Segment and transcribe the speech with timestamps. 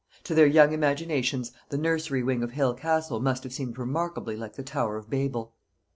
[0.23, 4.53] To their young imaginations the nursery wing of Hale Castle must have seemed remarkably like
[4.55, 5.53] the Tower of Babel.